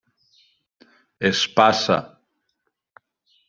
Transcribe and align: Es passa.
Es 1.29 1.43
passa. 1.59 2.01